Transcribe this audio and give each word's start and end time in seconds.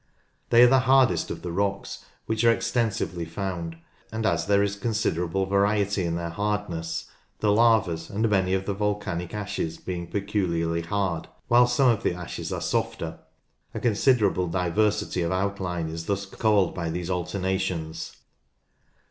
They 0.49 0.63
are 0.63 0.67
the 0.67 0.79
hardest 0.89 1.29
of 1.29 1.43
the 1.43 1.51
rocks 1.51 2.05
which 2.25 2.43
are 2.43 2.51
extensively 2.51 3.23
found, 3.23 3.77
and 4.11 4.25
as 4.25 4.47
there 4.47 4.63
is 4.63 4.75
considerable 4.75 5.45
variety 5.45 6.05
in 6.05 6.15
their 6.15 6.31
hardness, 6.31 7.05
the 7.39 7.51
lavas 7.51 8.09
and 8.09 8.27
many 8.27 8.55
of 8.55 8.65
the 8.65 8.73
volcanic 8.73 9.31
ashes 9.35 9.77
being 9.77 10.07
peculiarly 10.07 10.81
hard, 10.81 11.27
while 11.49 11.67
some 11.67 11.89
of 11.91 12.01
the 12.01 12.15
ashes 12.15 12.51
are 12.51 12.61
softer, 12.61 13.19
a 13.75 13.79
considerable 13.79 14.47
diversity 14.47 15.21
of 15.21 15.31
outline 15.31 15.87
is 15.87 16.07
thus 16.07 16.25
caused 16.25 16.73
by 16.73 16.89
these 16.89 17.11
alternations. 17.11 18.15